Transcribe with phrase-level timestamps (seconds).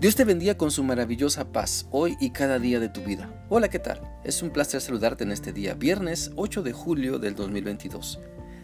[0.00, 3.44] Dios te bendiga con su maravillosa paz hoy y cada día de tu vida.
[3.50, 4.00] Hola, ¿qué tal?
[4.24, 8.18] Es un placer saludarte en este día, viernes 8 de julio del 2022.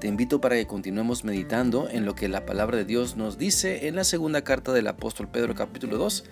[0.00, 3.88] Te invito para que continuemos meditando en lo que la palabra de Dios nos dice
[3.88, 6.24] en la segunda carta del apóstol Pedro capítulo 2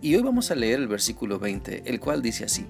[0.00, 2.66] y hoy vamos a leer el versículo 20, el cual dice así.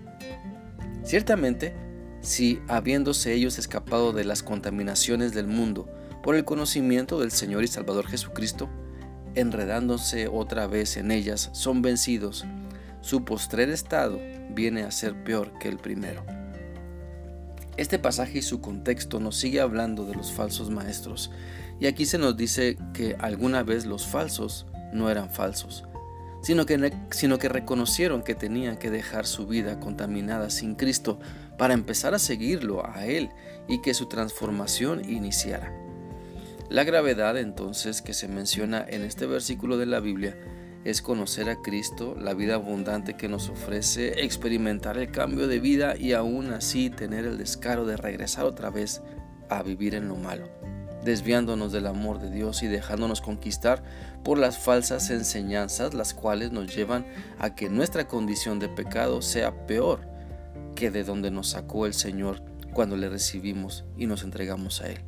[1.04, 1.74] Ciertamente,
[2.22, 5.86] si habiéndose ellos escapado de las contaminaciones del mundo
[6.22, 8.70] por el conocimiento del Señor y Salvador Jesucristo,
[9.37, 12.45] enredándose otra vez en ellas, son vencidos.
[13.01, 14.19] Su postrer estado
[14.51, 16.24] viene a ser peor que el primero.
[17.77, 21.30] Este pasaje y su contexto nos sigue hablando de los falsos maestros,
[21.79, 25.84] y aquí se nos dice que alguna vez los falsos no eran falsos,
[26.43, 31.18] sino que, sino que reconocieron que tenían que dejar su vida contaminada sin Cristo
[31.59, 33.30] para empezar a seguirlo a Él
[33.68, 35.85] y que su transformación iniciara.
[36.69, 40.37] La gravedad entonces que se menciona en este versículo de la Biblia
[40.84, 45.96] es conocer a Cristo, la vida abundante que nos ofrece, experimentar el cambio de vida
[45.96, 49.01] y aún así tener el descaro de regresar otra vez
[49.49, 50.49] a vivir en lo malo,
[51.05, 53.85] desviándonos del amor de Dios y dejándonos conquistar
[54.24, 57.07] por las falsas enseñanzas, las cuales nos llevan
[57.38, 60.01] a que nuestra condición de pecado sea peor
[60.74, 64.99] que de donde nos sacó el Señor cuando le recibimos y nos entregamos a Él.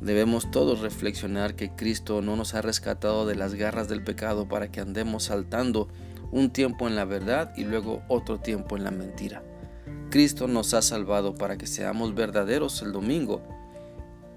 [0.00, 4.70] Debemos todos reflexionar que Cristo no nos ha rescatado de las garras del pecado para
[4.72, 5.88] que andemos saltando
[6.32, 9.42] un tiempo en la verdad y luego otro tiempo en la mentira.
[10.10, 13.42] Cristo nos ha salvado para que seamos verdaderos el domingo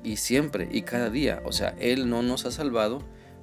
[0.04, 1.42] y siempre y cada día.
[1.46, 3.02] O sea, Él no nos ha salvado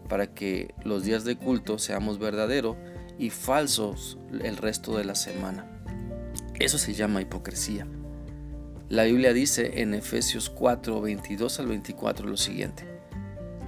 [0.08, 2.76] para que los días de culto seamos verdaderos
[3.18, 5.66] y falsos el resto de la semana.
[6.58, 7.86] Eso se llama hipocresía.
[8.90, 12.82] La Biblia dice en Efesios 4, 22 al 24 lo siguiente.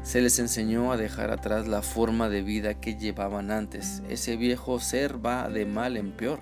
[0.03, 4.03] Se les enseñó a dejar atrás la forma de vida que llevaban antes.
[4.09, 6.41] Ese viejo ser va de mal en peor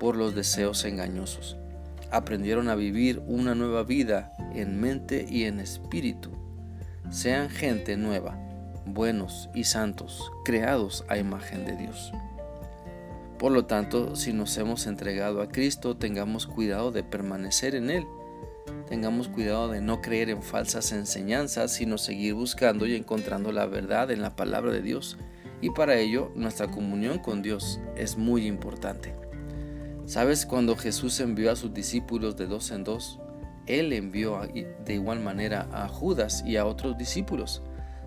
[0.00, 1.58] por los deseos engañosos.
[2.10, 6.30] Aprendieron a vivir una nueva vida en mente y en espíritu.
[7.10, 8.38] Sean gente nueva,
[8.86, 12.10] buenos y santos, creados a imagen de Dios.
[13.38, 18.04] Por lo tanto, si nos hemos entregado a Cristo, tengamos cuidado de permanecer en Él.
[18.88, 24.10] Tengamos cuidado de no creer en falsas enseñanzas, sino seguir buscando y encontrando la verdad
[24.10, 25.18] en la palabra de Dios.
[25.60, 29.14] Y para ello, nuestra comunión con Dios es muy importante.
[30.06, 33.20] ¿Sabes cuando Jesús envió a sus discípulos de dos en dos?
[33.66, 34.40] Él envió
[34.84, 37.62] de igual manera a Judas y a otros discípulos.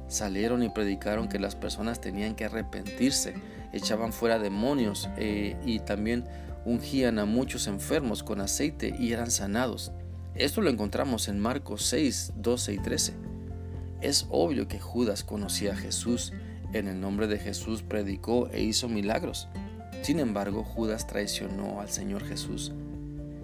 [0.07, 3.35] Salieron y predicaron que las personas tenían que arrepentirse
[3.73, 6.25] echaban fuera demonios eh, y también
[6.65, 9.91] ungían a muchos enfermos con aceite y eran sanados.
[10.35, 13.13] Esto lo encontramos en Marcos 6, 12 y 13.
[14.01, 16.33] Es obvio que Judas conocía a Jesús,
[16.73, 19.47] en el nombre de Jesús predicó e hizo milagros.
[20.01, 22.71] Sin embargo, Judas traicionó al Señor Jesús.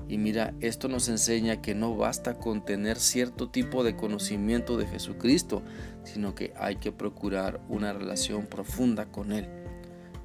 [0.10, 4.88] Y mira, esto nos enseña que no basta con tener cierto tipo de conocimiento de
[4.88, 5.62] Jesucristo,
[6.06, 9.50] sino que hay que procurar una relación profunda con Él.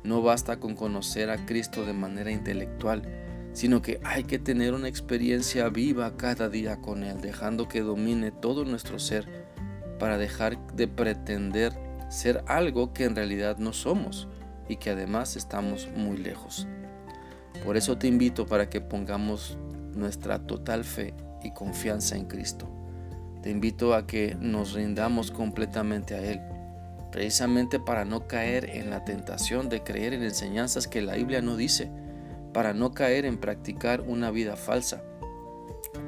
[0.05, 3.03] No basta con conocer a Cristo de manera intelectual,
[3.53, 8.31] sino que hay que tener una experiencia viva cada día con Él, dejando que domine
[8.31, 9.27] todo nuestro ser
[9.99, 11.73] para dejar de pretender
[12.09, 14.29] ser algo que en realidad no somos
[14.69, 16.67] y que además estamos muy lejos.
[17.65, 19.57] Por eso te invito para que pongamos
[19.95, 22.69] nuestra total fe y confianza en Cristo.
[23.43, 26.41] Te invito a que nos rindamos completamente a Él
[27.13, 31.57] precisamente para no caer en la tentación de creer en enseñanzas que la Biblia no
[31.57, 31.91] dice,
[32.53, 35.05] para no caer en practicar una vida falsa,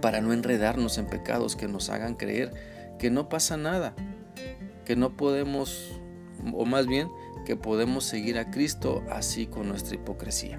[0.00, 2.52] para no enredarnos en pecados que nos hagan creer
[2.98, 3.94] que no pasa nada,
[4.84, 6.00] que no podemos,
[6.52, 7.08] o más bien,
[7.44, 10.58] que podemos seguir a Cristo así con nuestra hipocresía.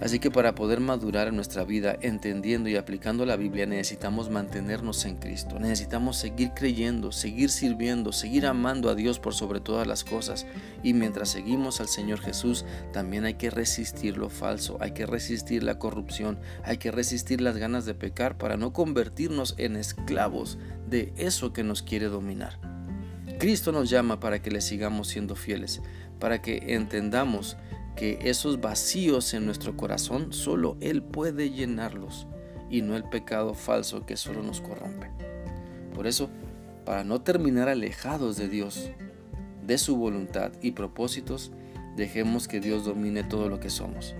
[0.00, 5.04] Así que para poder madurar en nuestra vida entendiendo y aplicando la Biblia necesitamos mantenernos
[5.04, 10.04] en Cristo, necesitamos seguir creyendo, seguir sirviendo, seguir amando a Dios por sobre todas las
[10.04, 10.46] cosas
[10.82, 15.64] y mientras seguimos al Señor Jesús también hay que resistir lo falso, hay que resistir
[15.64, 20.58] la corrupción, hay que resistir las ganas de pecar para no convertirnos en esclavos
[20.88, 22.58] de eso que nos quiere dominar.
[23.38, 25.80] Cristo nos llama para que le sigamos siendo fieles,
[26.18, 27.56] para que entendamos
[27.98, 32.28] que esos vacíos en nuestro corazón solo Él puede llenarlos
[32.70, 35.10] y no el pecado falso que solo nos corrompe.
[35.96, 36.30] Por eso,
[36.84, 38.88] para no terminar alejados de Dios,
[39.66, 41.50] de su voluntad y propósitos,
[41.96, 44.14] dejemos que Dios domine todo lo que somos.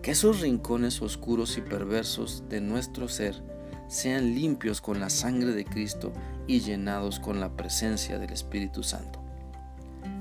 [0.00, 3.42] Que esos rincones oscuros y perversos de nuestro ser
[3.88, 6.12] sean limpios con la sangre de Cristo
[6.46, 9.18] y llenados con la presencia del Espíritu Santo.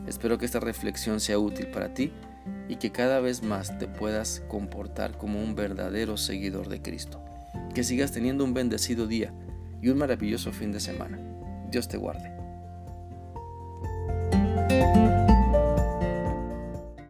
[0.08, 2.12] Espero que esta reflexión sea útil para ti
[2.68, 7.24] y que cada vez más te puedas comportar como un verdadero seguidor de Cristo.
[7.74, 9.34] Que sigas teniendo un bendecido día
[9.82, 11.20] y un maravilloso fin de semana.
[11.70, 12.38] Dios te guarde.